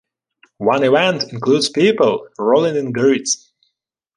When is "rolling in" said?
2.39-2.91